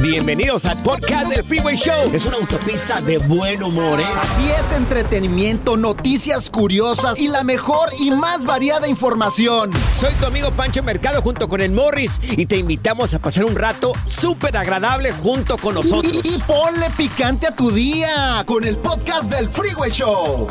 [0.00, 2.10] Bienvenidos al podcast del Freeway Show.
[2.12, 4.06] Es una autopista de buen humor, ¿eh?
[4.20, 9.70] Así es, entretenimiento, noticias curiosas y la mejor y más variada información.
[9.92, 13.56] Soy tu amigo Pancho Mercado junto con el Morris y te invitamos a pasar un
[13.56, 16.12] rato súper agradable junto con nosotros.
[16.24, 20.46] Y, y ponle picante a tu día con el podcast del Freeway Show.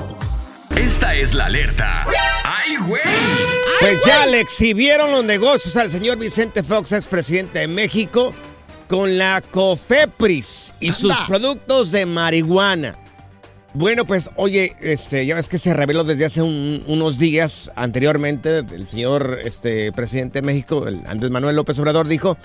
[0.75, 2.05] Esta es la alerta.
[2.43, 3.01] ¡Ay, güey!
[3.79, 8.33] Pues ya le exhibieron los negocios al señor Vicente Fox, expresidente de México,
[8.87, 12.95] con la COFEPRIS y sus productos de marihuana.
[13.73, 18.59] Bueno, pues, oye, este, ya ves que se reveló desde hace un- unos días anteriormente,
[18.59, 22.37] el señor este, presidente de México, el Andrés Manuel López Obrador, dijo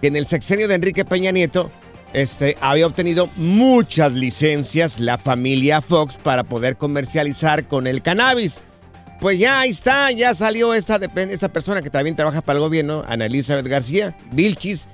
[0.00, 1.70] que en el sexenio de Enrique Peña Nieto
[2.14, 8.60] este, había obtenido muchas licencias la familia Fox para poder comercializar con el cannabis.
[9.20, 13.04] Pues ya ahí está, ya salió esta, esta persona que también trabaja para el gobierno,
[13.06, 14.86] Ana Elizabeth García, Vilchis,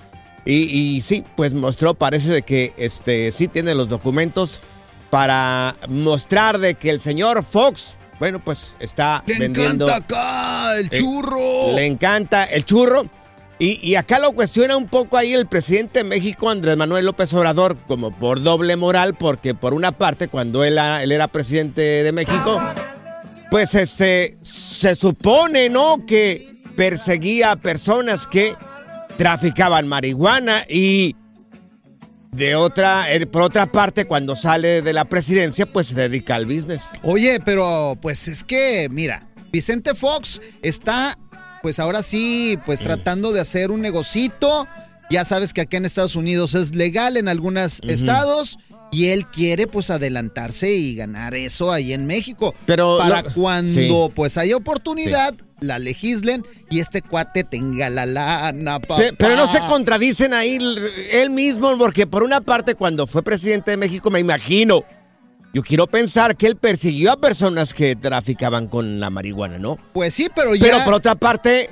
[0.45, 4.61] y, y sí, pues mostró, parece de que este, sí tiene los documentos
[5.11, 9.87] para mostrar de que el señor Fox, bueno, pues está vendiendo...
[9.93, 10.99] acá el Eh,
[11.77, 13.07] Le encanta el churro.
[13.61, 17.33] Y, y acá lo cuestiona un poco ahí el presidente de México, Andrés Manuel López
[17.35, 21.81] Obrador, como por doble moral, porque por una parte, cuando él, era- él era presidente
[21.81, 22.61] de México,
[23.53, 26.05] pues este, se supone, ¿no?
[26.05, 28.57] Que perseguía a personas que
[29.17, 31.17] traficaban marihuana y
[32.33, 36.47] de otra, eh, por otra parte, cuando sale de la presidencia, pues se dedica al
[36.47, 36.83] business.
[37.03, 41.17] Oye, pero pues es que, mira, Vicente Fox está,
[41.63, 44.67] pues ahora sí, pues tratando de hacer un negocito.
[45.11, 48.59] Ya sabes que acá en Estados Unidos es legal en algunos estados.
[48.91, 52.55] Y él quiere pues adelantarse y ganar eso ahí en México.
[52.65, 54.13] Pero para lo- cuando sí.
[54.15, 59.03] pues haya oportunidad, la legislen y este cuate tenga la lana, papá.
[59.19, 60.59] Pero no se contradicen ahí
[61.13, 64.85] él mismo, porque por una parte, cuando fue presidente de México, me imagino,
[65.53, 69.79] yo quiero pensar que él persiguió a personas que traficaban con la marihuana, ¿no?
[69.93, 70.67] Pues sí, pero ya...
[70.67, 71.71] Pero por otra parte,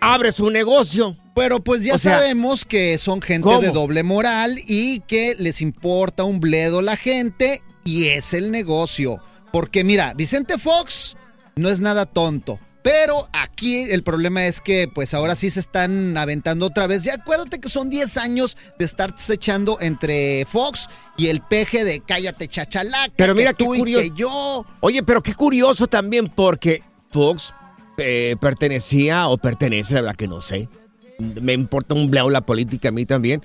[0.00, 1.16] abre su negocio.
[1.34, 3.60] Pero pues ya O sea, sabemos que son gente ¿cómo?
[3.60, 9.20] de doble moral y que les importa un bledo la gente y es el negocio.
[9.52, 11.16] Porque mira, Vicente Fox
[11.56, 12.60] no es nada tonto.
[12.84, 17.02] Pero aquí el problema es que pues ahora sí se están aventando otra vez.
[17.02, 22.00] Ya acuérdate que son 10 años de estar echando entre Fox y el peje de
[22.00, 23.10] cállate chachalaca.
[23.16, 24.02] Pero mira que qué tú y curioso.
[24.02, 24.66] que yo.
[24.80, 27.54] Oye, pero qué curioso también, porque Fox
[27.96, 30.68] eh, pertenecía o pertenece, la verdad que no sé.
[31.18, 33.42] Me importa un bledo la política a mí también.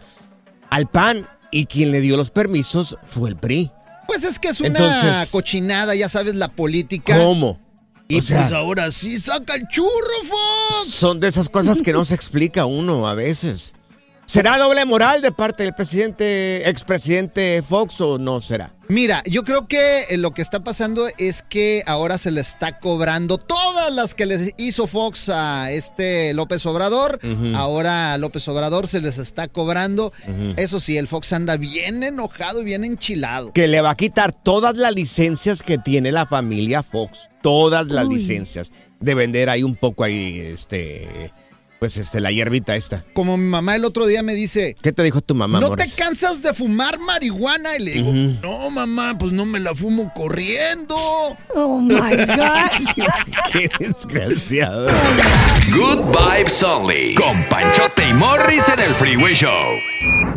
[0.69, 1.25] Al PAN.
[1.51, 3.71] Y quien le dio los permisos fue el PRI.
[4.05, 7.17] Pues es que es una Entonces- cochinada, ya sabes, la política.
[7.17, 7.68] ¿Cómo?
[8.11, 9.87] Y O sea, pues ahora sí saca el churro,
[10.23, 10.89] Fox.
[10.89, 13.75] Son de esas cosas que no se explica uno a veces.
[14.29, 18.75] ¿Será doble moral de parte del presidente, expresidente Fox o no será?
[18.87, 22.79] Mira, yo creo que eh, lo que está pasando es que ahora se le está
[22.79, 27.19] cobrando todas las que les hizo Fox a este López Obrador.
[27.55, 30.13] Ahora a López Obrador se les está cobrando.
[30.57, 33.51] Eso sí, el Fox anda bien enojado y bien enchilado.
[33.51, 37.31] Que le va a quitar todas las licencias que tiene la familia Fox.
[37.41, 38.71] Todas las licencias.
[38.99, 41.31] De vender ahí un poco ahí, este
[41.79, 43.03] pues este, la hierbita esta.
[43.13, 44.75] Como mi mamá el otro día me dice.
[44.81, 47.75] ¿Qué te dijo tu mamá, ¿No te cansas de fumar marihuana?
[47.77, 50.95] Y le digo, no, mamá, pues no me la fumo corriendo.
[51.55, 53.07] Oh my God.
[53.51, 54.87] Qué desgraciado.
[55.73, 57.15] Good Vibes Only.
[57.15, 59.77] Con Panchote y Morris en el Freeway Show.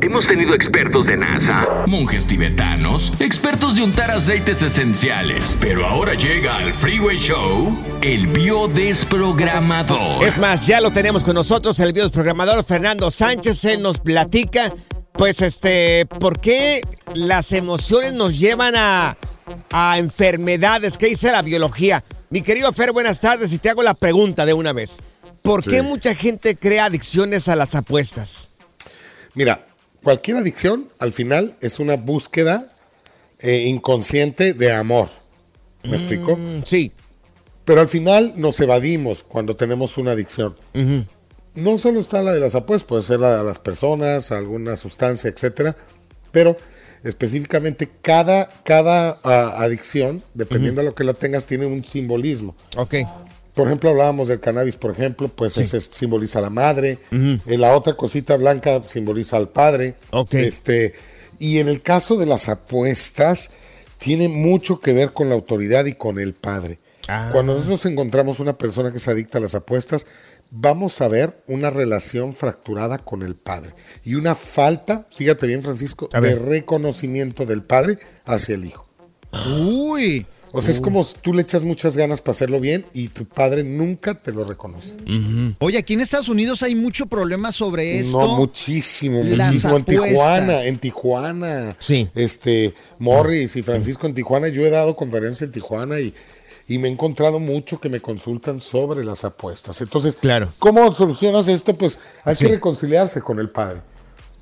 [0.01, 5.57] Hemos tenido expertos de NASA, monjes tibetanos, expertos de untar aceites esenciales.
[5.61, 10.27] Pero ahora llega al Freeway Show el biodesprogramador.
[10.27, 13.65] Es más, ya lo tenemos con nosotros, el biodesprogramador Fernando Sánchez.
[13.65, 14.73] Él nos platica,
[15.13, 16.83] pues, este, por qué
[17.15, 19.17] las emociones nos llevan a,
[19.71, 20.99] a enfermedades.
[20.99, 22.05] ¿Qué dice la biología?
[22.31, 24.99] Mi querido Fer, buenas tardes y te hago la pregunta de una vez.
[25.43, 28.49] ¿Por qué mucha gente crea adicciones a las apuestas?
[29.35, 29.67] Mira,
[30.03, 32.69] cualquier adicción al final es una búsqueda
[33.41, 35.09] eh, inconsciente de amor.
[35.83, 36.37] ¿Me explico?
[36.37, 36.93] Mm, sí.
[37.65, 40.57] Pero al final nos evadimos cuando tenemos una adicción.
[41.55, 45.29] No solo está la de las apuestas, puede ser la de las personas, alguna sustancia,
[45.29, 45.77] etcétera,
[46.31, 46.57] pero
[47.05, 52.55] específicamente cada, cada ah, adicción, dependiendo de lo que la tengas, tiene un simbolismo.
[52.77, 52.95] Ok.
[53.55, 56.99] Por ejemplo, hablábamos del cannabis, por ejemplo, pues ese simboliza a la madre.
[57.11, 59.97] En la otra cosita blanca simboliza al padre.
[60.11, 60.35] Ok.
[60.35, 60.95] Este,
[61.39, 63.51] y en el caso de las apuestas,
[63.99, 66.79] tiene mucho que ver con la autoridad y con el padre.
[67.09, 67.29] Ah.
[67.33, 70.07] Cuando nosotros encontramos una persona que se adicta a las apuestas,
[70.53, 76.09] vamos a ver una relación fracturada con el padre y una falta, fíjate bien Francisco,
[76.13, 78.87] de reconocimiento del padre hacia el hijo.
[79.59, 80.27] Uy.
[80.55, 83.65] O sea, es como tú le echas muchas ganas para hacerlo bien y tu padre
[83.65, 84.97] nunca te lo reconoce.
[85.61, 88.21] Oye, aquí en Estados Unidos hay mucho problema sobre esto.
[88.21, 89.79] No, muchísimo, Las muchísimo.
[89.79, 89.85] En.
[89.87, 91.77] Tijuana, en Tijuana.
[91.79, 92.07] Sí.
[92.15, 94.49] Este, Morris y Francisco en Tijuana.
[94.49, 96.13] Yo he dado conferencias en Tijuana y,
[96.73, 99.81] y me he encontrado mucho que me consultan sobre las apuestas.
[99.81, 100.53] Entonces, Claro.
[100.59, 101.75] ¿cómo solucionas esto?
[101.77, 102.47] Pues hay Sí.
[102.47, 103.81] que reconciliarse con el padre.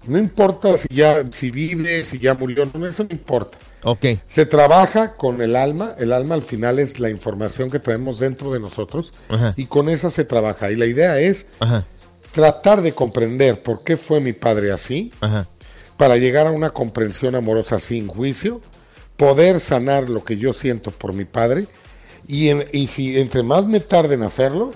[0.06, 3.58] No importa si ya, si vive, si ya murió, no, eso no importa.
[3.82, 4.04] Ok.
[4.26, 8.52] Se trabaja con el alma, el alma al final es la información que traemos dentro
[8.52, 9.52] de nosotros Ajá.
[9.56, 10.70] y con esa se trabaja.
[10.70, 11.84] Y la idea es Ajá.
[12.32, 15.46] tratar de comprender por qué fue mi padre así, Ajá.
[15.96, 18.60] para llegar a una comprensión amorosa sin juicio,
[19.16, 21.66] poder sanar lo que yo siento por mi padre
[22.26, 24.72] y, en- y si entre más me tarde en hacerlo,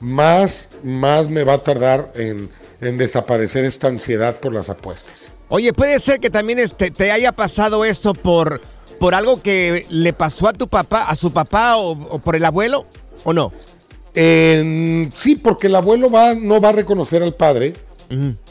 [0.00, 2.50] más, más me va a tardar en,
[2.80, 5.32] en desaparecer esta ansiedad por las apuestas.
[5.48, 8.60] Oye, puede ser que también este, te haya pasado esto por,
[9.00, 12.44] por algo que le pasó a tu papá, a su papá o, o por el
[12.44, 12.86] abuelo,
[13.24, 13.52] ¿o no?
[15.16, 17.74] Sí, porque el abuelo va, no va a reconocer al padre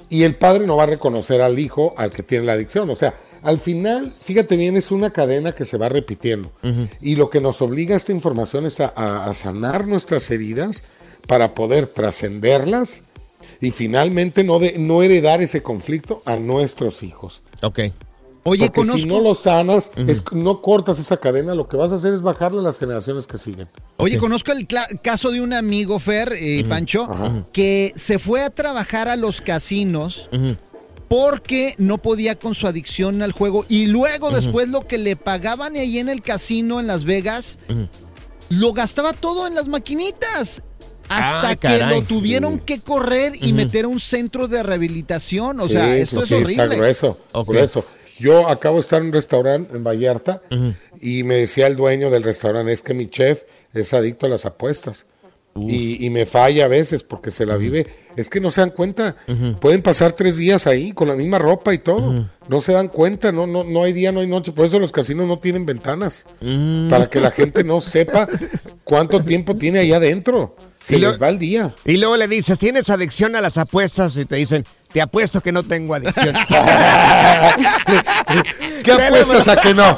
[0.09, 2.89] y el padre no va a reconocer al hijo al que tiene la adicción.
[2.89, 6.51] O sea, al final, fíjate bien, es una cadena que se va repitiendo.
[7.01, 10.83] Y lo que nos obliga esta información es a, a- a sanar nuestras heridas
[11.27, 13.03] para poder trascenderlas
[13.61, 17.41] y finalmente no, de- no heredar ese conflicto a nuestros hijos.
[17.61, 17.79] Ok.
[18.49, 21.91] Oye, Porque conozco, si no lo sanas, es- no cortas esa cadena, lo que vas
[21.91, 23.67] a hacer es bajarle a las generaciones que siguen.
[23.97, 24.65] oye, conozco el
[25.01, 27.09] caso de un amigo, Fer y Pancho,
[27.51, 30.29] que se fue a trabajar a los casinos
[31.07, 35.75] porque no podía con su adicción al juego y luego después lo que le pagaban
[35.75, 37.59] ahí en el casino en Las Vegas,
[38.49, 40.61] lo gastaba todo en las maquinitas.
[41.09, 42.01] Hasta Ah, que caray.
[42.01, 45.61] lo tuvieron que correr y meter a un centro de rehabilitación.
[45.61, 46.63] O sea, esto sí, es horrible.
[46.63, 46.75] Está
[47.45, 47.85] grueso.
[48.19, 50.41] Yo acabo de estar en un restaurante en Vallarta
[50.99, 54.45] y me decía el dueño del restaurante, es que mi chef es adicto a las
[54.45, 55.05] apuestas.
[55.67, 58.07] Y, y me falla a veces porque se la vive.
[58.15, 59.15] Es que no se dan cuenta.
[59.61, 62.27] Pueden pasar tres días ahí con la misma ropa y todo.
[62.47, 63.31] No se dan cuenta.
[63.31, 64.51] No, no, no hay día, no hay noche.
[64.51, 66.25] Por eso los casinos no tienen ventanas.
[66.89, 68.27] Para que la gente no sepa
[68.83, 70.55] cuánto tiempo tiene ahí adentro.
[70.81, 71.75] Se Y lo- les va el día.
[71.85, 74.15] Y luego le dices, ¿tienes adicción a las apuestas?
[74.17, 76.33] Y te dicen, te apuesto que no tengo adicción.
[78.83, 79.97] ¿Qué apuestas a que no?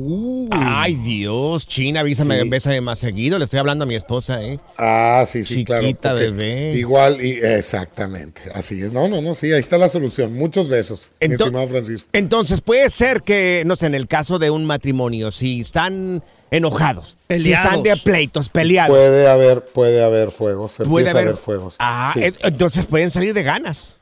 [0.51, 2.49] Ay, Dios, China, avísame, Sí.
[2.49, 3.39] bésame más seguido.
[3.39, 4.59] Le estoy hablando a mi esposa, ¿eh?
[4.77, 5.83] Ah, sí, sí, claro.
[5.87, 6.73] Chiquita, bebé.
[6.73, 8.41] Igual, y, exactamente.
[8.53, 8.91] Así es.
[8.91, 10.33] No, no, no, sí, ahí está la solución.
[10.33, 12.09] Muchos besos, mi Ento- estimado Francisco.
[12.13, 16.21] Entonces, puede ser que, no sé, en el caso de un matrimonio, si están
[16.51, 20.69] enojados, si están de pleitos, peleados, Puede haber, puede haber fuego.
[20.69, 21.75] Se puede haber, haber fuegos.
[21.79, 22.21] Ah, Sí.
[22.43, 23.97] entonces pueden salir de ganas.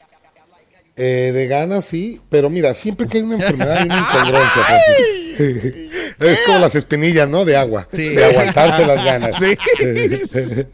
[0.98, 6.20] Eh, de ganas sí, pero mira, siempre que hay una enfermedad hay una incongruencia, Francisco.
[6.20, 7.46] es como las espinillas, ¿no?
[7.46, 7.88] De agua.
[7.92, 9.36] De aguantarse las ganas.
[9.38, 9.58] Sí.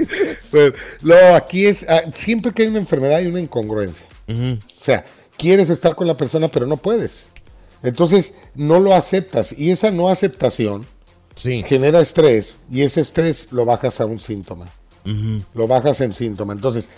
[0.52, 4.08] Pero, no, aquí es, ah, siempre que hay una enfermedad hay una incongruencia.
[4.28, 5.06] O sea,
[5.38, 7.28] quieres estar con la persona, pero no puedes.
[7.84, 9.54] Entonces, no lo aceptas.
[9.58, 10.86] Y esa no aceptación
[11.36, 11.64] Sí.
[11.68, 14.70] genera estrés y ese estrés lo bajas a un síntoma.
[15.54, 16.54] Lo bajas en síntoma.
[16.54, 16.90] Entonces,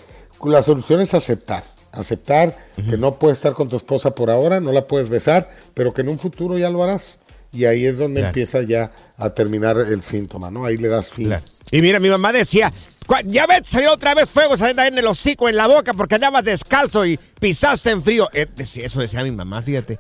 [0.44, 1.64] la solución es aceptar.
[1.92, 2.56] Aceptar
[2.90, 6.02] que no puedes estar con tu esposa por ahora, no la puedes besar, pero que
[6.02, 7.20] en un futuro ya lo harás.
[7.52, 8.28] Y ahí es donde Claro.
[8.30, 10.66] empieza ya a terminar el síntoma, ¿no?
[10.66, 11.28] Ahí le das fin.
[11.28, 11.44] Claro.
[11.72, 12.72] Y mira, mi mamá decía,
[13.08, 15.94] "Cua- ya ves, salió otra vez fuego saliendo ahí en el hocico, en la boca,
[15.96, 18.30] porque andabas descalzo y pisaste en frío.
[18.34, 19.98] Eh, decía- eso decía mi mamá, fíjate.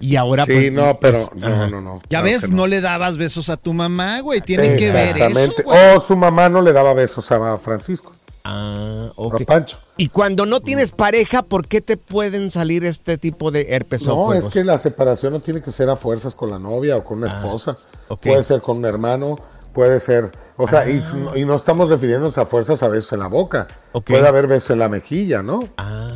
[0.00, 1.66] Y ahora Sí, pues, no, pero pues, no, ajá.
[1.68, 2.00] no, no.
[2.04, 2.66] Ya claro ves, no.
[2.66, 4.40] le dabas besos a tu mamá, güey.
[4.40, 5.64] Tiene que ver eso, Exactamente.
[5.66, 8.14] O su mamá no le daba besos a Francisco,
[8.50, 9.44] Ah, ok.
[9.44, 9.78] Pancho.
[9.96, 14.32] Y cuando no tienes pareja, ¿por qué te pueden salir este tipo de herpes No,
[14.32, 17.18] es que la separación no tiene que ser a fuerzas con la novia o con
[17.18, 17.76] una esposa.
[17.78, 18.22] Ah, ok.
[18.22, 19.38] Puede ser con un hermano,
[19.72, 20.30] puede ser.
[20.56, 21.02] O sea, y,
[21.36, 23.68] y no estamos refiriéndonos a fuerzas a besos en la boca.
[23.92, 24.06] Ok.
[24.10, 25.60] Puede haber besos en la mejilla, ¿no?
[25.76, 26.14] Ah,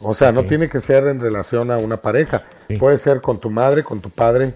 [0.00, 2.42] O sea, no tiene que ser en relación a una pareja.
[2.78, 4.52] Puede ser con tu madre, con tu padre.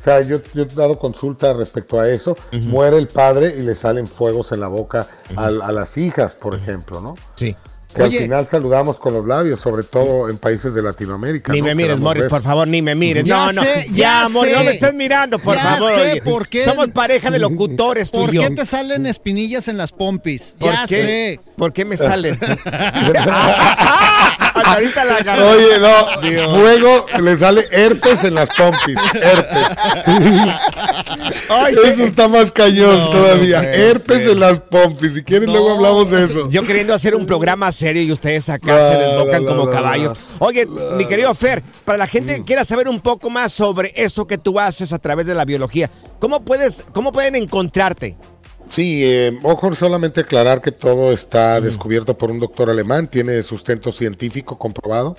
[0.00, 2.34] O sea, yo, yo he dado consulta respecto a eso.
[2.52, 6.54] Muere el padre y le salen fuegos en la boca al- a, las hijas, por
[6.54, 7.16] ejemplo, ¿no?
[7.34, 7.54] sí.
[7.92, 8.18] Que Oye.
[8.18, 11.52] al final saludamos con los labios, sobre todo en países de Latinoamérica.
[11.52, 11.64] Ni ¿no?
[11.66, 13.24] me mires, Morris, por favor, ni me mires.
[13.24, 15.94] Ya no, no, sé, ya, ya Morris, no me estés mirando, por Ya favor.
[15.96, 16.22] sé oye.
[16.22, 18.42] por qué- Somos pareja de locutores, tú ¿Por y yo.
[18.42, 20.54] qué te salen espinillas en las pompis?
[20.56, 21.02] ¿Por Ya qué?
[21.02, 21.40] sé.
[21.56, 22.38] ¿Por qué me salen?
[24.70, 25.42] Hasta ahorita la agarré.
[25.42, 26.50] Oye, no, Dios.
[26.58, 28.96] fuego le sale herpes en las pompis.
[29.14, 29.66] Herpes.
[31.48, 33.62] Ay, Eso está más cañón No, todavía.
[33.62, 34.32] no herpes ser.
[34.32, 35.14] en las pompis.
[35.14, 36.48] Si quieren, luego hablamos de eso.
[36.50, 40.16] Yo queriendo hacer un programa serio y ustedes acá se desbocan como caballos.
[40.38, 44.26] Oye, mi querido Fer, para la gente que quiera saber un poco más sobre eso
[44.26, 48.16] que tú haces a través de la biología, ¿cómo puedes, cómo pueden encontrarte?
[48.68, 53.90] Sí, eh, ojo, solamente aclarar que todo está descubierto por un doctor alemán, tiene sustento
[53.90, 55.16] científico comprobado.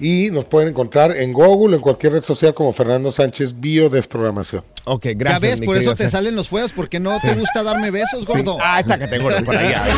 [0.00, 4.62] Y nos pueden encontrar en Google, en cualquier red social como Fernando Sánchez Biodesprogramación.
[4.84, 5.40] Ok, Ya gracias.
[5.42, 8.32] ves, mi por eso te salen los fuegos, porque no te gusta darme besos, Sí.
[8.32, 8.58] gordo.
[8.60, 9.84] Ah, sácate, gordo, por allá.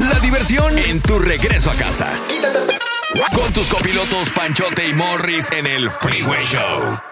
[0.00, 2.08] La diversión en tu regreso a casa.
[3.34, 7.11] Con tus copilotos Panchote y Morris en el Freeway Show.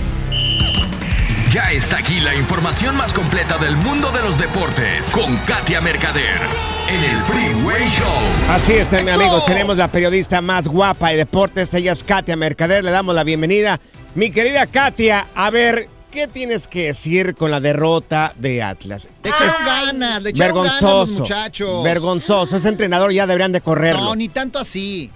[1.51, 6.39] Ya está aquí la información más completa del mundo de los deportes con Katia Mercader
[6.87, 8.07] en el Freeway Show.
[8.49, 9.45] Así está, mi amigos.
[9.45, 11.73] Tenemos la periodista más guapa de deportes.
[11.73, 12.85] Ella es Katia Mercader.
[12.85, 13.81] Le damos la bienvenida.
[14.15, 19.09] Mi querida Katia, a ver, ¿qué tienes que decir con la derrota de Atlas?
[19.21, 21.19] Le echaron ganas, le echaron ganas los Vergonzoso.
[21.19, 21.83] muchachos.
[21.83, 22.55] Vergonzoso.
[22.55, 24.05] Ese entrenador ya deberían de correrlo.
[24.05, 25.11] No, ni tanto así.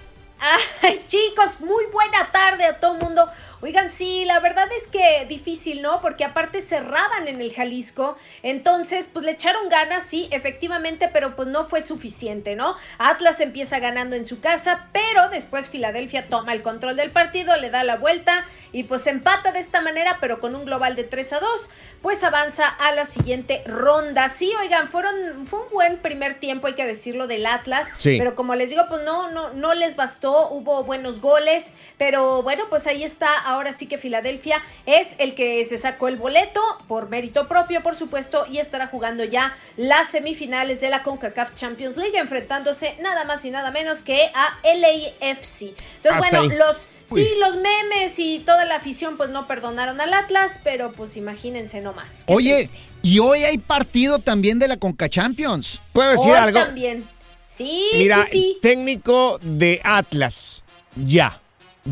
[0.82, 3.26] Ay, chicos, muy buena tarde a todo mundo.
[3.66, 6.00] Oigan, sí, la verdad es que difícil, ¿no?
[6.00, 11.48] Porque aparte cerraban en el Jalisco, entonces pues le echaron ganas, sí, efectivamente, pero pues
[11.48, 12.76] no fue suficiente, ¿no?
[12.98, 17.70] Atlas empieza ganando en su casa, pero después Filadelfia toma el control del partido, le
[17.70, 21.32] da la vuelta y pues empata de esta manera, pero con un global de 3
[21.32, 21.70] a 2,
[22.02, 24.28] pues avanza a la siguiente ronda.
[24.28, 28.14] Sí, oigan, fueron, fue un buen primer tiempo, hay que decirlo, del Atlas, Sí.
[28.16, 32.64] pero como les digo, pues no, no, no les bastó, hubo buenos goles, pero bueno,
[32.68, 37.08] pues ahí está, ahora sí que Filadelfia es el que se sacó el boleto por
[37.08, 42.16] mérito propio, por supuesto, y estará jugando ya las semifinales de la CONCACAF Champions League,
[42.18, 45.62] enfrentándose nada más y nada menos que a LAFC.
[45.62, 46.58] Entonces, Hasta bueno, ahí.
[46.58, 46.86] los...
[47.08, 47.22] Uy.
[47.22, 51.80] Sí, los memes y toda la afición pues no perdonaron al Atlas, pero pues imagínense
[51.80, 52.24] nomás.
[52.26, 52.78] Oye, triste.
[53.02, 55.80] y hoy hay partido también de la Conca Champions.
[55.92, 56.58] ¿Puedo decir Hoy algo?
[56.58, 57.04] también.
[57.46, 58.58] Sí, Mira, sí, sí.
[58.60, 60.64] técnico de Atlas,
[60.96, 61.40] ya.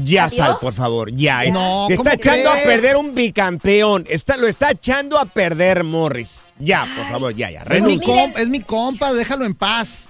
[0.02, 0.36] Ya ¿Adiós?
[0.36, 1.44] sal, por favor, ya.
[1.50, 4.04] No, está ¿cómo echando a perder un bicampeón.
[4.08, 6.42] Está, lo está echando a perder Morris.
[6.58, 7.62] Ya, por favor, ya, ya.
[7.62, 10.08] Es mi, compa, es mi compa, déjalo en paz.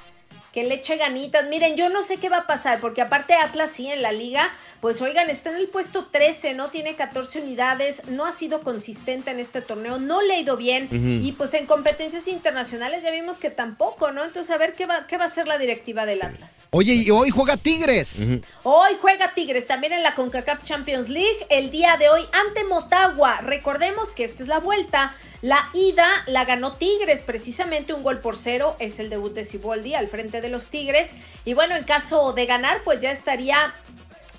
[0.55, 1.49] Que le eche ganitas.
[1.49, 4.53] Miren, yo no sé qué va a pasar, porque aparte Atlas sí en la liga,
[4.81, 6.69] pues oigan, está en el puesto 13, ¿no?
[6.69, 10.89] Tiene 14 unidades, no ha sido consistente en este torneo, no le ha ido bien.
[11.25, 14.23] Y pues en competencias internacionales ya vimos que tampoco, ¿no?
[14.23, 16.69] Entonces a ver qué va, qué va a hacer la directiva del Atlas.
[16.71, 18.29] Oye, y hoy juega Tigres.
[18.63, 23.41] Hoy juega Tigres también en la CONCACAF Champions League el día de hoy ante Motagua.
[23.41, 25.17] Recordemos que esta es la vuelta.
[25.41, 28.77] La ida la ganó Tigres, precisamente un gol por cero.
[28.79, 31.11] Es el debut de Siboldi al frente de los Tigres.
[31.45, 33.75] Y bueno, en caso de ganar, pues ya estaría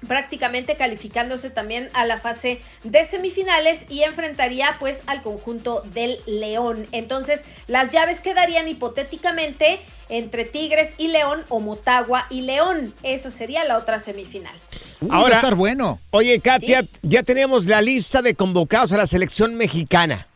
[0.08, 6.88] prácticamente calificándose también a la fase de semifinales y enfrentaría pues al conjunto del León.
[6.92, 12.94] Entonces las llaves quedarían hipotéticamente entre Tigres y León o Motagua y León.
[13.02, 14.54] Esa sería la otra semifinal.
[15.02, 16.00] Uy, va Ahora- a estar bueno.
[16.12, 16.90] Oye, Katia, Sí.
[17.02, 20.28] ya tenemos la lista de convocados a la selección mexicana.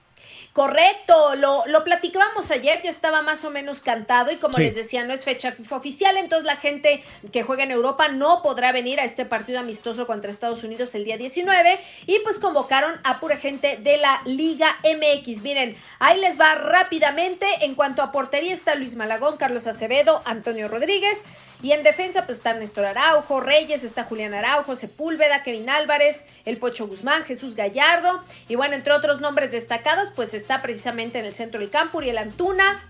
[0.59, 4.63] Correcto, lo, lo platicábamos ayer, ya estaba más o menos cantado y como Sí.
[4.63, 8.41] les decía, no es fecha FIFA oficial, entonces la gente que juega en Europa no
[8.41, 12.99] podrá venir a este partido amistoso contra Estados Unidos el día 19 y pues convocaron
[13.05, 15.43] a pura gente de la Liga MX.
[15.43, 20.67] Miren, ahí les va rápidamente, en cuanto a portería está Luis Malagón, Carlos Acevedo, Antonio
[20.67, 21.23] Rodríguez
[21.61, 26.57] y en defensa pues está Néstor Araujo, Reyes, está Julián Araujo, Sepúlveda, Kevin Álvarez, el
[26.57, 28.23] Pocho Guzmán, Jesús Gallardo.
[28.47, 32.17] Y bueno, entre otros nombres destacados pues está precisamente en el centro del campo Uriel
[32.17, 32.81] Antuna,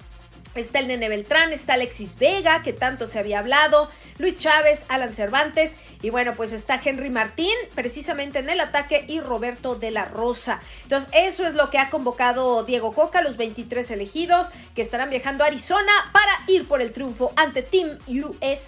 [0.60, 5.16] Está el Nene Beltrán, está Alexis Vega, que tanto se había hablado, Luis Chávez, Alan
[5.16, 10.06] Cervantes, y bueno, pues está Henry Martín, precisamente en el ataque, y Roberto de la
[10.06, 10.60] Rosa.
[10.84, 15.44] Entonces, eso es lo que ha convocado Diego Coca, los 23 elegidos, que estarán viajando
[15.44, 18.66] a Arizona para ir por el triunfo ante Team USA.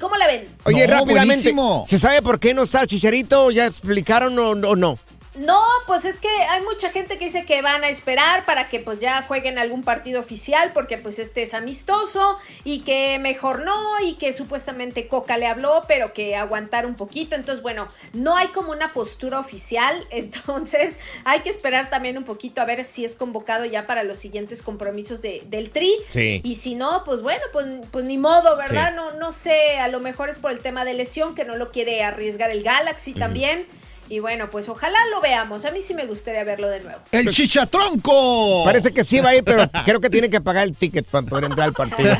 [0.00, 0.48] ¿Cómo la ven?
[0.64, 1.84] Oye, No, rápidamente, buenísimo.
[1.88, 3.50] ¿se sabe por qué no está Chicharito?
[3.50, 4.98] ¿Ya explicaron o o no?
[5.34, 8.78] No, pues es que hay mucha gente que dice que van a esperar para que
[8.78, 14.00] pues ya jueguen algún partido oficial porque pues este es amistoso y que mejor no
[14.00, 17.34] y que supuestamente Coca le habló pero que aguantar un poquito.
[17.34, 22.60] Entonces bueno, no hay como una postura oficial, entonces hay que esperar también un poquito
[22.60, 25.92] a ver si es convocado ya para los siguientes compromisos de, del Tri.
[26.08, 26.40] Sí.
[26.44, 28.94] Y si no, pues bueno, pues, pues ni modo, ¿verdad?
[28.94, 31.72] No, no sé, a lo mejor es por el tema de lesión que no lo
[31.72, 33.66] quiere arriesgar el Galaxy también.
[34.08, 35.64] Y bueno, pues ojalá lo veamos.
[35.64, 36.98] A mí sí me gustaría verlo de nuevo.
[37.10, 38.64] ¡El chichatronco!
[38.64, 41.26] Parece que sí va a ir, pero creo que tiene que pagar el ticket para
[41.26, 42.14] poder entrar al partido.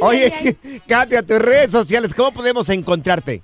[0.00, 3.42] Oye, Katia, tus redes sociales, ¿cómo podemos encontrarte?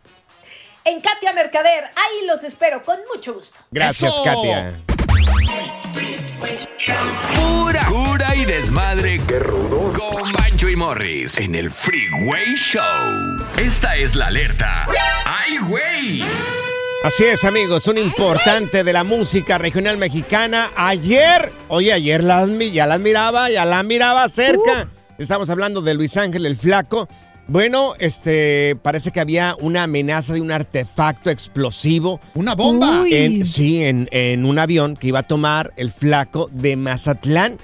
[0.84, 3.58] En Katia Mercader, ahí los espero con mucho gusto.
[3.70, 4.24] Gracias, Eso.
[4.24, 4.72] Katia.
[7.34, 9.20] Pura cura y desmadre.
[9.26, 9.98] Qué rudos.
[9.98, 12.82] Con Bancho y Morris en el Freeway Show.
[13.56, 14.86] Esta es la alerta.
[15.24, 16.24] ¡Ay, güey!
[17.04, 20.70] Así es, amigos, un importante de la música regional mexicana.
[20.76, 24.88] Ayer, oye, ayer las ya las miraba, ya la miraba cerca.
[25.18, 27.08] Estamos hablando de Luis Ángel el Flaco.
[27.48, 32.20] Bueno, este, parece que había una amenaza de un artefacto explosivo.
[32.34, 33.04] ¡Una bomba!
[33.10, 37.58] En, sí, en, en un avión que iba a tomar el Flaco de Mazatlán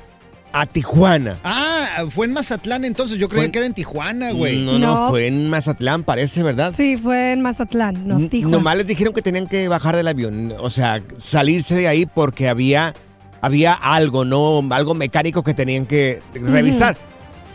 [0.53, 1.39] a Tijuana.
[1.45, 3.19] Ah, fue en Mazatlán entonces.
[3.19, 4.59] Yo creía que era en Tijuana, güey.
[4.65, 5.09] No, no, No.
[5.11, 6.75] fue en Mazatlán, parece, ¿verdad?
[6.77, 8.51] Sí, fue en Mazatlán, no N- Tijuas.
[8.51, 12.49] Nomás les dijeron que tenían que bajar del avión, o sea, salirse de ahí porque
[12.49, 12.95] había,
[13.41, 14.61] había algo, ¿no?
[14.71, 16.97] Algo mecánico que tenían que revisar.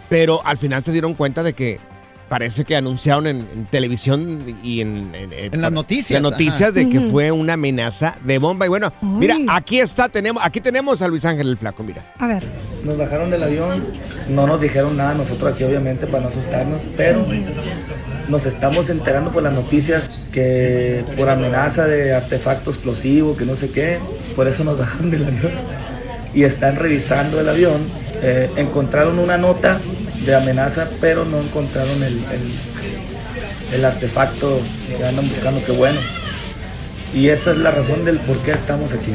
[0.10, 1.80] Pero al final se dieron cuenta de que
[2.34, 6.72] parece que anunciaron en, en televisión y en, En las noticias, las noticias ajá.
[6.72, 8.66] de que fue una amenaza de bomba.
[8.66, 9.08] Y bueno, Ay.
[9.08, 12.12] mira, aquí está, tenemos, aquí tenemos a Luis Ángel el Flaco, mira.
[12.18, 12.44] A ver.
[12.84, 13.86] Nos bajaron del avión,
[14.30, 17.24] no nos dijeron nada nosotros aquí obviamente para no asustarnos, pero
[18.30, 23.70] nos estamos enterando por las noticias que por amenaza de artefacto explosivo, que no sé
[23.70, 24.00] qué,
[24.36, 25.52] por eso nos bajaron del avión.
[26.34, 27.80] Y están revisando el avión,
[28.24, 29.78] eh, encontraron una nota
[30.26, 32.20] de amenaza, pero no encontraron el,
[33.74, 34.60] el- artefacto
[34.98, 36.00] que andan buscando, qué bueno.
[37.14, 39.14] Y esa es la razón del por qué estamos aquí.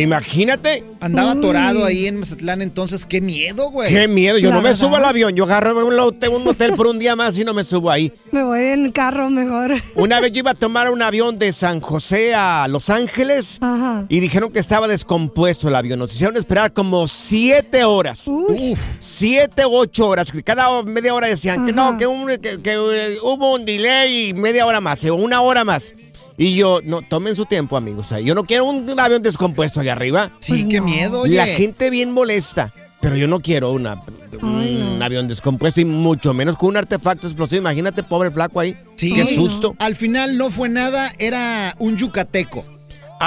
[0.00, 3.04] Imagínate, Andaba atorado ahí en Mazatlán entonces.
[3.06, 3.92] ¡Qué miedo, güey!
[3.92, 4.38] qué miedo.
[4.38, 4.80] Yo La no me verdad.
[4.80, 7.52] subo al avión, yo agarro un hotel, un hotel por un día más y no
[7.52, 8.12] me subo ahí.
[8.32, 9.74] Me voy en carro mejor.
[9.96, 14.06] Una vez yo iba a tomar un avión de San José a Los Ángeles Ajá.
[14.08, 15.98] y dijeron que estaba descompuesto el avión.
[15.98, 18.26] Nos hicieron esperar como siete horas.
[18.26, 18.76] Uy.
[18.98, 20.32] Siete u ocho horas.
[20.32, 24.28] que Cada media hora decían que no, que, un- que- que, eh, hubo un delay
[24.30, 25.94] y media hora más, o una hora más.
[26.36, 28.06] Y yo, no, tomen su tiempo, amigos.
[28.06, 30.30] O sea, yo no quiero un, avión descompuesto allá arriba.
[30.40, 30.86] Sí, Pues qué no.
[30.86, 31.36] miedo, oye.
[31.36, 32.72] La gente bien molesta.
[33.00, 34.02] Pero yo no quiero una,
[34.42, 35.04] Ay, un no.
[35.04, 37.60] avión descompuesto y mucho menos con un artefacto explosivo.
[37.60, 38.76] Imagínate, pobre flaco ahí.
[38.96, 39.12] Sí.
[39.12, 39.76] Qué Ay, susto.
[39.78, 42.64] Al final no fue nada, era un yucateco.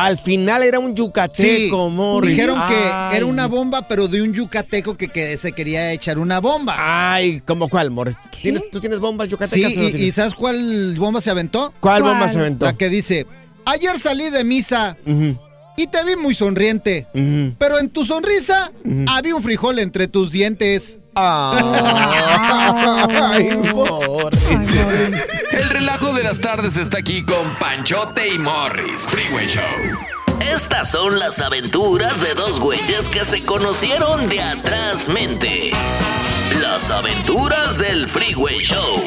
[0.03, 2.31] Al final era un yucateco, Morris.
[2.35, 6.39] Dijeron que era una bomba, pero de un yucateco que, que se quería echar una
[6.39, 6.75] bomba.
[6.77, 8.15] Ay, ¿cómo cuál, Morris?
[8.41, 9.75] ¿Tienes- ¿Tú tienes bombas sí, yucatecas?
[9.75, 10.11] no y?
[10.11, 11.73] ¿sabes cuál bomba se aventó?
[11.79, 12.13] ¿Cuál, ¿Cuál?
[12.13, 12.65] bomba se aventó?
[12.65, 13.25] La que dice,
[13.65, 15.35] ayer salí de misa Ujú,
[15.77, 17.05] y te vi muy sonriente,
[17.59, 18.71] pero en tu sonrisa
[19.07, 20.99] había un frijol entre tus dientes.
[21.13, 21.63] Ay,
[23.73, 24.49] Morris.
[24.49, 25.27] Ay, Morris.
[25.51, 29.03] El relajo de las tardes está aquí con Panchote y Morris.
[29.03, 29.63] Freeway Show.
[30.41, 35.71] Estas son las aventuras de dos güeyes que se conocieron de atrás mente.
[36.59, 38.97] Las aventuras del Freeway Show.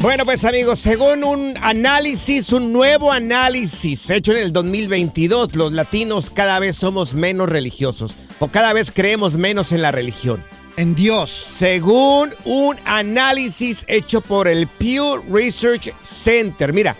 [0.00, 6.30] Bueno, pues amigos, según un análisis, un nuevo análisis hecho en el 2022, los latinos
[6.30, 10.42] cada vez somos menos religiosos o cada vez creemos menos en la religión.
[10.78, 11.28] En Dios.
[11.28, 16.72] Según un análisis hecho por el Pew Research Center.
[16.72, 16.96] Mira,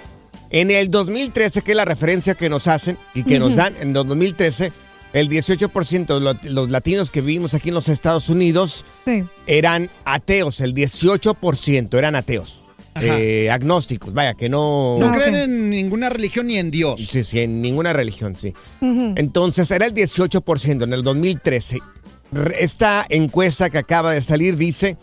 [0.51, 3.89] en el 2013, que es la referencia que nos hacen y que nos dan, en
[3.89, 4.73] el 2013,
[5.15, 9.25] el 18% de lo- los latinos que vivimos aquí en los Estados Unidos Sí.
[9.47, 12.60] eran ateos, el 18% eran ateos.
[13.03, 14.97] Eh, agnósticos, vaya, que no...
[14.99, 17.01] No Ah, creen en ninguna religión ni en Dios.
[17.09, 18.53] Sí, sí, en ninguna religión, sí.
[18.81, 21.79] Entonces era el 18% en el 2013.
[22.33, 24.97] Re- Esta encuesta que acaba de salir dice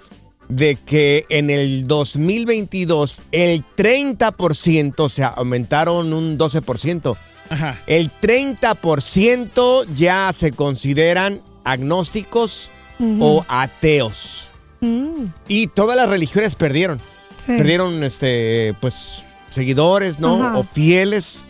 [0.49, 7.17] de que en el 2022 el 30%, o sea, aumentaron un 12%,
[7.49, 7.77] Ajá.
[7.87, 12.71] el 30% ya se consideran agnósticos
[13.19, 14.49] o ateos.
[14.79, 16.99] Mm, Y todas las religiones perdieron.
[17.47, 17.57] Sí.
[17.57, 20.43] Perdieron, este, pues, seguidores, ¿no?
[20.43, 20.57] Ajá.
[20.59, 21.45] O fieles.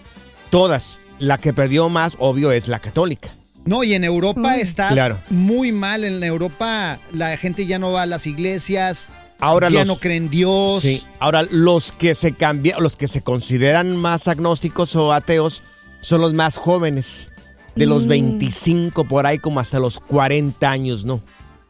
[0.50, 1.00] Todas.
[1.20, 3.30] La que perdió más, obvio, es la católica.
[3.66, 4.60] No, y en Europa Mm.
[4.62, 5.18] está Claro.
[5.30, 6.04] muy mal.
[6.06, 9.10] En Europa la gente ya no va a las iglesias.
[9.40, 10.82] Ahora ya los- no creen en Dios.
[10.84, 11.04] Sí.
[11.20, 15.64] Ahora, los que se cambian, los que se consideran más agnósticos o ateos
[16.02, 17.30] son los más jóvenes,
[17.76, 18.10] de los Mm.
[18.10, 21.22] 25 por ahí como hasta los 40 años, ¿no?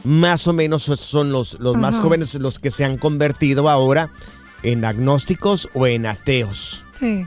[0.08, 4.10] Más o menos son los, los más jóvenes los que se han convertido ahora
[4.64, 6.86] en agnósticos o en ateos.
[6.98, 7.26] Sí.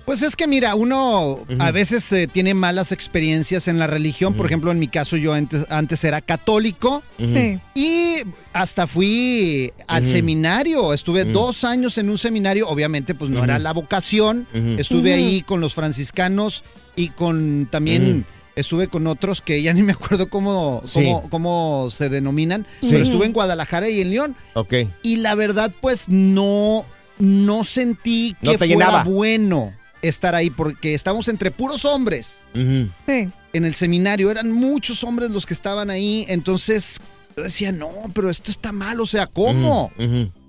[0.05, 4.33] Pues es que mira, uno a veces eh, tiene malas experiencias en la religión.
[4.33, 7.01] Por ejemplo, en mi caso yo antes, antes era católico.
[7.17, 7.57] Sí.
[7.73, 8.17] Y
[8.51, 10.93] hasta fui al seminario.
[10.93, 12.67] Estuve dos años en un seminario.
[12.67, 14.45] Obviamente, pues no era la vocación.
[14.77, 16.63] Estuve ahí con los franciscanos
[16.95, 21.01] y con también estuve con otros que ya ni me acuerdo cómo, Sí.
[21.01, 22.67] cómo, cómo se denominan.
[22.81, 22.89] Sí.
[22.91, 24.35] Pero estuve en Guadalajara y en León.
[24.53, 24.73] Ok.
[25.01, 26.85] Y la verdad, pues no,
[27.19, 29.03] no sentí No que te fuera llenaba.
[29.05, 29.71] bueno
[30.03, 32.35] estar ahí porque estamos entre puros hombres.
[32.53, 33.27] Sí.
[33.53, 34.29] en el seminario.
[34.31, 36.25] Eran muchos hombres los que estaban ahí.
[36.27, 36.99] Entonces
[37.35, 38.99] yo decía, no, pero esto está mal.
[39.01, 39.91] O sea, ¿cómo?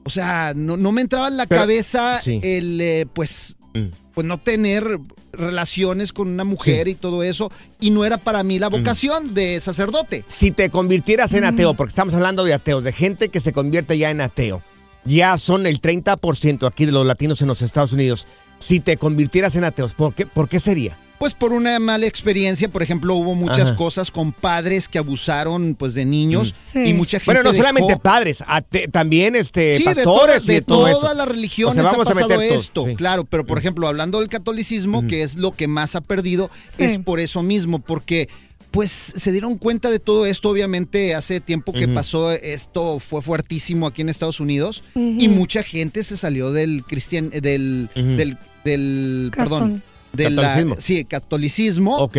[0.05, 2.41] O sea, no, no me entraba en la Pero- cabeza sí.
[2.43, 3.89] el, eh, pues, Mm.
[4.15, 5.01] pues no tener
[5.33, 7.51] relaciones con una mujer y todo eso.
[7.81, 10.25] Y no era para mí la vocación de sacerdote.
[10.29, 13.99] Si te convirtieras en ateo, porque estamos hablando de ateos, de gente que se convierte
[13.99, 14.63] ya en ateo,
[15.05, 18.27] ya son el 30% aquí de los latinos en los Estados Unidos.
[18.59, 20.97] Si te convirtieras en ateos, ¿por qué, por qué sería?
[21.19, 23.77] Pues por una mala experiencia, por ejemplo, hubo muchas Ajá.
[23.77, 26.81] cosas con padres que abusaron pues de niños Sí.
[26.87, 30.47] y mucha gente Bueno, no dejó- solamente padres, ate- también este, Sí, de pastores toda-
[30.47, 32.85] de y de todo todas las religiones O sea, vamos ha a pasado meter esto,
[32.87, 32.97] sí.
[32.97, 36.83] claro, pero por ejemplo, hablando del catolicismo, que es lo que más ha perdido, Sí.
[36.85, 38.29] es por eso mismo, porque
[38.75, 43.87] pues se dieron cuenta de todo esto, obviamente hace tiempo que pasó esto fue fuertísimo
[43.87, 49.83] aquí en Estados Unidos y mucha gente se salió del cristian del del del perdón,
[50.13, 50.77] del Catolicismo.
[50.81, 52.19] sí, catolicismo Ok.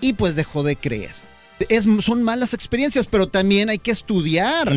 [0.00, 1.12] y pues dejó de creer.
[1.68, 4.72] Es, son malas experiencias, pero también hay que estudiar.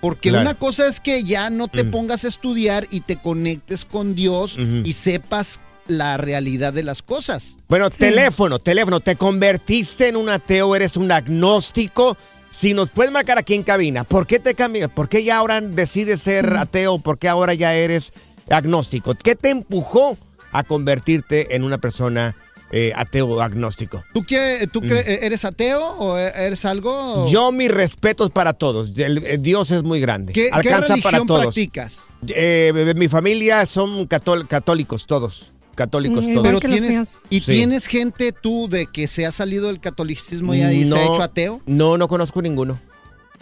[0.00, 0.42] Porque Claro.
[0.42, 4.58] una cosa es que ya no te pongas a estudiar y te conectes con Dios
[4.84, 7.56] y sepas la realidad de las cosas.
[7.68, 9.00] Bueno, teléfono, teléfono.
[9.00, 10.74] ¿Te convertiste en un ateo?
[10.76, 12.16] ¿Eres un agnóstico?
[12.50, 14.88] Si nos puedes marcar aquí en cabina, ¿por qué te cambias?
[14.90, 16.98] ¿Por qué ya ahora decides ser ateo?
[16.98, 18.12] ¿Por qué ahora ya eres
[18.48, 19.14] agnóstico?
[19.14, 20.16] ¿Qué te empujó
[20.52, 22.36] a convertirte en una persona
[22.70, 24.04] eh, ateo o agnóstico?
[24.14, 27.24] ¿Tú, qué, tú cre- eres ateo o eres algo?
[27.26, 27.28] Mm.
[27.28, 28.90] Yo mis respetos para todos.
[28.96, 30.32] El- el Dios es muy grande.
[30.32, 31.42] ¿Qué, qué Alcanza para religión todos.
[31.46, 32.02] practicas?
[32.28, 35.50] Eh, mi familia son católicos todos.
[35.74, 36.46] Católicos Mm, todos.
[36.46, 37.16] Pero tienes.
[37.30, 37.52] ¿Y Sí.
[37.52, 41.22] tienes gente tú de que se ha salido del catolicismo ya y se ha hecho
[41.22, 41.60] ateo?
[41.66, 42.78] No, no conozco ninguno.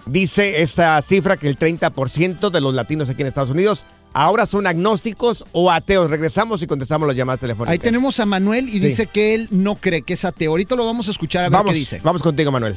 [0.07, 4.67] Dice esta cifra que el 30% de los latinos aquí en Estados Unidos ahora son
[4.67, 6.11] agnósticos o ateos.
[6.11, 7.73] Regresamos y contestamos las llamadas telefónicas.
[7.73, 8.81] Ahí tenemos a Manuel y Sí.
[8.81, 10.51] dice que él no cree que es ateo.
[10.51, 12.01] Ahorita lo vamos a escuchar a ver vamos, qué dice.
[12.03, 12.77] Vamos contigo, Manuel.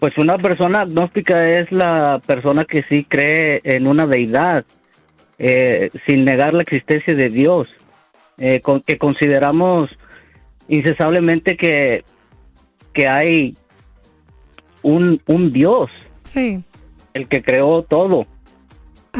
[0.00, 4.66] Pues una persona agnóstica es la persona que sí cree en una deidad,
[5.38, 7.68] eh, sin negar la existencia de Dios,
[8.36, 9.88] eh, con, que consideramos
[10.68, 12.04] incesablemente que,
[12.92, 13.56] que hay
[14.82, 15.90] un, un Dios,
[16.24, 16.62] Sí.
[17.14, 18.26] el que creó todo.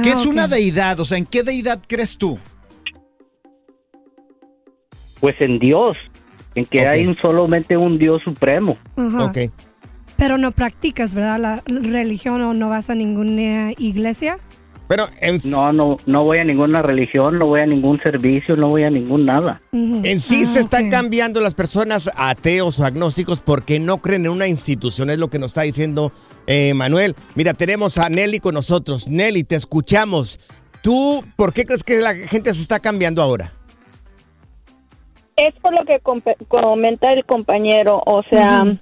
[0.03, 0.27] ¿Qué Ah, es ok.
[0.27, 0.99] una deidad?
[1.01, 2.39] O sea, ¿en qué deidad crees tú?
[5.21, 5.97] Pues en Dios,
[6.55, 8.77] en que hay un, solamente un Dios supremo.
[10.17, 11.39] Pero no practicas, ¿verdad?
[11.39, 14.37] La religión o no vas a ninguna iglesia.
[14.87, 15.09] Pero
[15.45, 18.91] no, no, no voy a ninguna religión, no voy a ningún servicio, no voy a
[18.91, 19.63] ningún nada.
[19.73, 24.33] En sí Ah, se están cambiando las personas ateos o agnósticos porque no creen en
[24.33, 26.13] una institución, es lo que nos está diciendo
[26.47, 27.15] eh, Manuel.
[27.35, 29.09] Mira, tenemos a Nelly con nosotros.
[29.09, 30.39] Nelly, te escuchamos.
[30.83, 33.53] ¿Tú por qué crees que la gente se está cambiando ahora?
[35.37, 35.99] Es por lo que
[36.49, 38.79] comenta el compañero, o sea,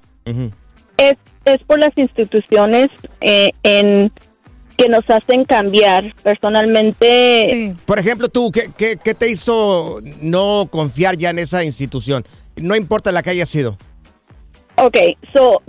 [0.96, 2.88] es, es por las instituciones
[3.20, 4.12] eh, en
[4.76, 6.14] que nos hacen cambiar.
[6.22, 12.24] Personalmente, Por ejemplo, tú, ¿qué, qué, qué te hizo no confiar ya en esa institución?
[12.56, 13.78] No importa la que haya sido.
[14.76, 14.96] ok,
[15.34, 15.62] so,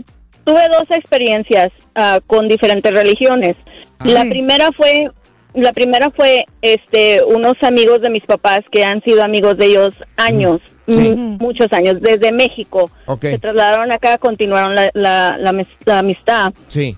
[0.44, 3.56] tuve dos experiencias ah, con diferentes religiones.
[4.04, 5.10] La primera fue,
[5.54, 9.94] la primera fue, este, unos amigos de mis papás que han sido amigos de ellos
[10.18, 12.92] años, mm, muchos años, desde México.
[13.06, 13.22] Ok.
[13.22, 16.54] Se trasladaron acá, continuaron la, la, la la amistad.
[16.68, 16.98] Sí.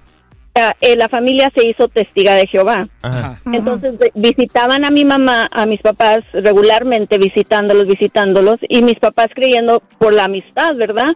[0.80, 2.88] Eh, la familia se hizo testiga de Jehová.
[3.02, 3.42] Ajá.
[3.52, 9.28] Entonces de- visitaban a mi mamá, a mis papás regularmente visitándolos, visitándolos y mis papás
[9.36, 11.10] creyendo por la amistad, ¿verdad?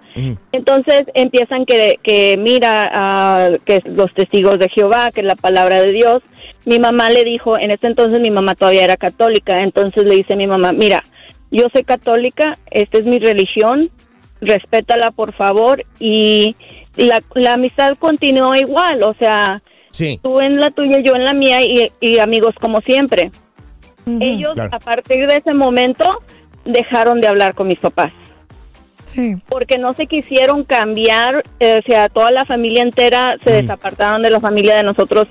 [0.52, 5.94] Entonces empiezan que, que mira que los testigos de Jehová, que es la palabra de
[5.94, 6.22] Dios.
[6.66, 10.34] Mi mamá le dijo, en ese entonces mi mamá todavía era católica, entonces le dice
[10.34, 11.02] a mi mamá, mira,
[11.50, 13.90] yo soy católica, esta es mi religión,
[14.42, 16.58] respétala por favor y
[17.08, 20.20] la, la amistad continuó igual, o sea, Sí.
[20.22, 23.32] tú en la tuya, yo en la mía y, y amigos como siempre.
[24.20, 24.70] Ellos Claro.
[24.76, 26.06] a partir de ese momento
[26.66, 28.12] dejaron de hablar con mis papás.
[29.04, 29.36] Sí.
[29.48, 34.30] Porque no se quisieron cambiar, eh, o sea, toda la familia entera se desapartaron de
[34.30, 35.28] la familia de nosotros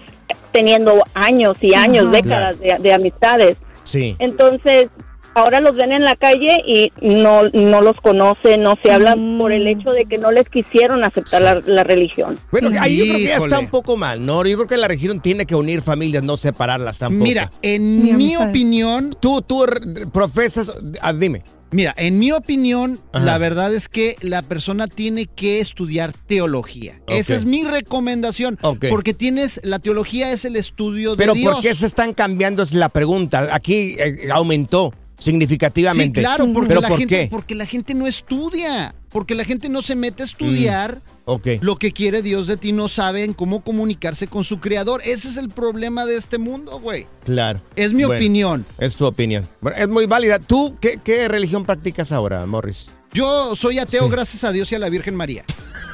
[0.52, 3.56] teniendo años y años, décadas de, de amistades.
[3.84, 4.16] Sí.
[4.18, 4.86] Entonces,
[5.34, 9.52] ahora los ven en la calle y no, no los conocen, no se hablan por
[9.52, 12.38] el hecho de que no les quisieron aceptar la, la religión.
[12.50, 14.44] Bueno, ahí yo creo que ya está un poco mal, ¿no?
[14.44, 17.24] Yo creo que la religión tiene que unir familias, no separarlas tampoco.
[17.24, 19.16] Mira, en mi opinión...
[19.20, 19.64] Tú, tú
[20.12, 20.72] profesas...
[21.00, 21.42] ah, dime.
[21.70, 23.24] Mira, en mi opinión, Ajá.
[23.24, 26.94] la verdad es que la persona tiene que estudiar teología.
[27.06, 28.58] Esa es mi recomendación.
[28.88, 31.52] Porque tienes, la teología es el estudio de Pero Dios.
[31.52, 32.62] ¿por qué se están cambiando?
[32.62, 33.48] Es la pregunta.
[33.52, 36.20] Aquí eh, aumentó significativamente.
[36.20, 37.28] Sí, claro, porque ¿Pero la por gente, qué?
[37.30, 41.46] porque la gente no estudia, porque la gente no se mete a estudiar Ok.
[41.60, 45.00] lo que quiere Dios de ti, no saben cómo comunicarse con su creador.
[45.04, 47.06] Ese es el problema de este mundo, güey.
[47.24, 47.60] Claro.
[47.76, 48.64] Es mi opinión.
[48.78, 49.46] Es tu opinión.
[49.60, 50.38] Bueno, es muy válida.
[50.38, 52.90] ¿Tú qué, qué religión practicas ahora, Morris?
[53.12, 55.44] Yo soy ateo gracias a Dios y a la Virgen María.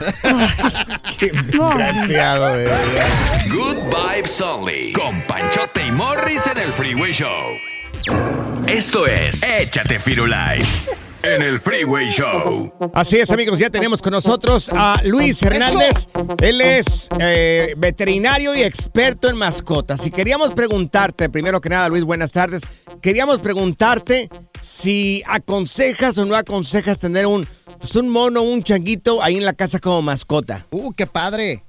[1.21, 2.79] Desgraciado, de verdad.
[3.53, 4.93] Good Vibes Only.
[4.93, 7.29] Con Panchote y Morris en el Freeway Show.
[8.67, 10.79] Esto es Échate Firulais.
[11.23, 12.71] En el Freeway Show.
[12.93, 16.07] Así es, amigos, ya tenemos con nosotros a Luis Hernández.
[16.43, 20.07] Él es eh, veterinario y experto en mascotas.
[20.07, 22.63] Y queríamos preguntarte, primero que nada, Luis, buenas tardes.
[23.01, 24.29] Queríamos preguntarte
[24.61, 27.47] si aconsejas o no aconsejas tener un
[27.79, 30.67] pues, un mono, un changuito ahí en la casa como mascota.
[30.71, 31.65] Uh, qué padre.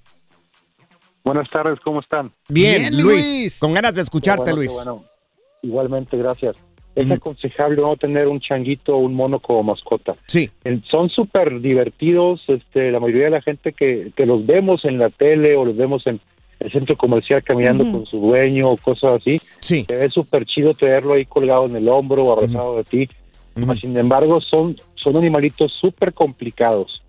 [1.23, 2.33] Buenas tardes, ¿cómo están?
[2.49, 3.25] Bien, Bien, Luis.
[3.25, 3.59] Luis.
[3.59, 4.71] Con ganas de escucharte, bueno, Luis.
[4.71, 5.05] bueno.
[5.65, 6.55] Igualmente, gracias.
[6.95, 10.15] Es aconsejable no tener un changuito o un mono como mascota.
[10.27, 10.49] Sí.
[10.89, 12.41] Son súper divertidos.
[12.47, 15.75] Este, la mayoría de la gente que, que los vemos en la tele o los
[15.75, 16.21] vemos en
[16.59, 19.83] el centro comercial caminando con su dueño o cosas así, sí.
[19.83, 23.09] te ve súper chido tenerlo ahí colgado en el hombro o abrazado de ti.
[23.79, 27.01] Sin embargo, son, son animalitos súper complicados.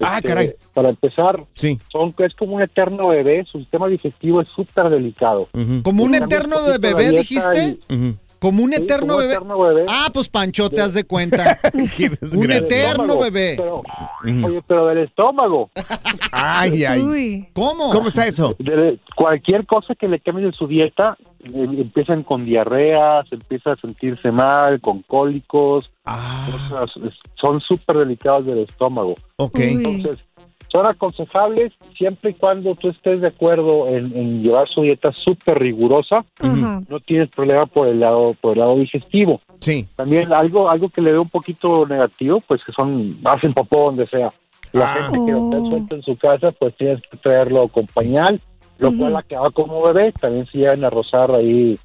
[0.00, 0.54] Ah, Este, caray.
[0.74, 1.78] Para empezar, Sí.
[1.90, 5.48] son, es como un eterno bebé, su sistema digestivo es súper delicado.
[5.82, 7.78] ¿Como un eterno de bebé, dijiste?
[7.88, 9.34] y- ¿Como un Sí, eterno como un bebé?
[9.34, 9.84] eterno bebé.
[9.88, 11.58] Ah, pues Pancho, te has de cuenta.
[12.32, 13.54] un eterno bebé.
[13.56, 13.82] Pero,
[14.24, 15.70] Oye, pero del estómago.
[16.32, 17.48] Ay, ay.
[17.52, 17.90] ¿Cómo?
[17.90, 18.56] ¿Cómo está eso?
[18.58, 23.76] De cualquier cosa que le cambie de su dieta, eh, empiezan con diarreas, empieza a
[23.76, 25.88] sentirse mal, con cólicos.
[26.04, 29.14] cosas, es- son súper delicados del estómago.
[29.36, 29.58] Ok.
[29.60, 30.16] Entonces,
[30.72, 35.58] son aconsejables siempre y cuando tú estés de acuerdo en, en llevar su dieta súper
[35.58, 36.24] rigurosa.
[36.88, 39.40] No tienes problema por el lado por el lado digestivo.
[39.60, 39.86] Sí.
[39.96, 44.06] También algo algo que le veo un poquito negativo, pues que son hacen popó donde
[44.06, 44.32] sea.
[44.72, 44.94] La Ah.
[45.10, 48.40] gente que lo está suelta en su casa, pues tienes que traerlo con pañal,
[48.78, 50.12] lo cual acaba como bebé.
[50.12, 51.78] También se llegan a rozar ahí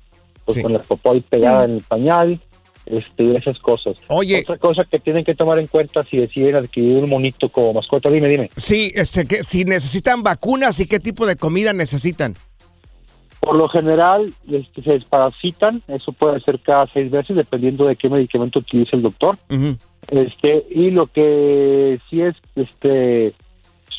[0.46, 2.40] pues, con la popó ahí pegada en el pañal.
[2.90, 3.98] Este, esas cosas.
[4.08, 4.40] Oye.
[4.40, 8.10] Otra cosa que tienen que tomar en cuenta si deciden adquirir un monito como mascota,
[8.10, 8.50] dime, dime.
[8.56, 12.36] Sí, este, que, si necesitan vacunas y qué tipo de comida necesitan.
[13.42, 18.10] Por lo general, este, se desparasitan, eso puede ser cada seis meses, dependiendo de qué
[18.10, 19.38] medicamento utilice el doctor.
[20.08, 23.34] Este, y lo que sí es este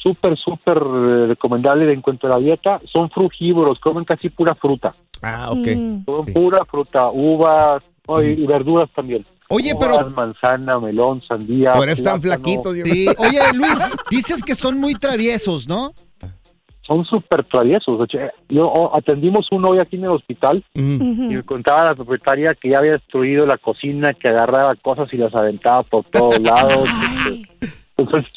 [0.02, 4.90] súper, súper eh, recomendable en cuanto a la dieta, son frugívoros, comen casi pura fruta.
[5.22, 5.66] Ah, ok.
[6.04, 9.24] Comen pura fruta, uvas oh, y, y verduras también.
[9.48, 11.74] Oye, Uvas, pero- manzana, melón, sandía.
[11.74, 12.76] Por eso están flaquitos.
[12.76, 13.06] yo- Sí.
[13.18, 13.78] Oye, Luis,
[14.10, 15.92] dices que son muy traviesos, ¿no?
[16.86, 18.08] son súper traviesos.
[18.48, 22.70] Yo oh, atendimos uno hoy aquí en el hospital y me contaba la propietaria que
[22.70, 26.88] ya había destruido la cocina, que agarraba cosas y las aventaba por todos lados.
[27.98, 28.30] Entonces,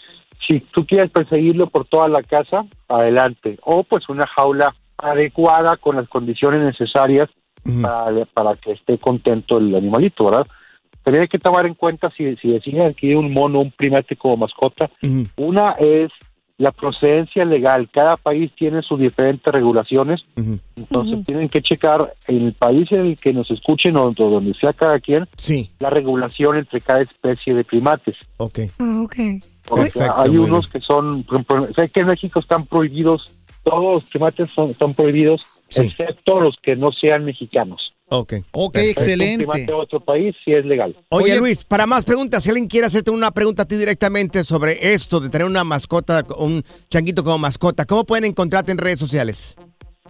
[0.48, 3.58] si tú quieres perseguirlo por toda la casa, adelante.
[3.64, 7.30] O pues una jaula adecuada con las condiciones necesarias
[7.82, 10.48] para, para que esté contento el animalito, ¿verdad?
[11.04, 14.38] Pero hay que tomar en cuenta si, si deciden adquirir un mono, un primate como
[14.38, 14.90] mascota,
[15.36, 16.12] una es
[16.62, 17.90] la procedencia legal.
[17.92, 20.22] Cada país tiene sus diferentes regulaciones.
[20.76, 24.72] Entonces tienen que checar en el país en el que nos escuchen o donde sea
[24.72, 25.28] cada quien
[25.80, 28.16] la regulación entre cada especie de primates.
[28.38, 28.60] Ok.
[28.78, 29.16] Ah, ok.
[29.66, 31.26] Porque Perfecto, hay unos que son,
[31.76, 35.46] sé que en México están prohibidos, todos los primates son, están prohibidos,
[35.76, 37.91] excepto los que no sean mexicanos.
[38.14, 38.34] Ok.
[38.52, 39.46] Ok, excelente.
[39.74, 40.98] otro país sí es legal.
[41.08, 44.94] Oye, Luis, para más preguntas, si alguien quiere hacerte una pregunta a ti directamente sobre
[44.94, 49.56] esto de tener una mascota, un changuito como mascota, ¿cómo pueden encontrarte en redes sociales?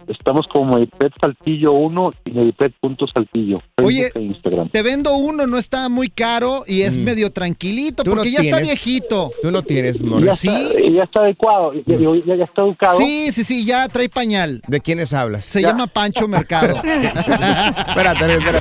[0.08, 3.62] Estamos como Medipet Saltillo 1 y Medipet.saltillo.
[3.82, 4.68] Oye, e Instagram.
[4.70, 8.04] Te vendo uno, no está muy caro y es medio tranquilito Mm.
[8.04, 9.30] Tú no porque ya está tienes- viejito.
[9.42, 10.44] Tú no tienes, Ya Morris.
[10.44, 12.98] está, ya está adecuado, ya, ya- ya está educado.
[12.98, 14.60] Sí, sí, sí, ya trae pañal.
[14.66, 15.44] ¿De quiénes hablas?
[15.44, 16.74] Se llama Pancho Mercado.
[16.84, 18.58] espérate, espérate.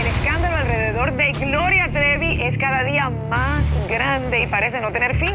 [0.00, 5.18] El escándalo alrededor de Gloria Trevi es cada día más grande y parece no tener
[5.18, 5.34] fin.